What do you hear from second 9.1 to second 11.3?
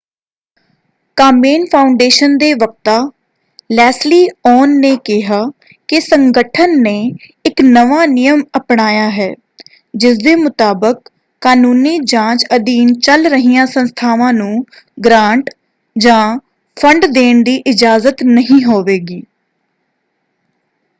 ਹੈ ਜਿਸਦੇ ਮੁਤਾਬਕ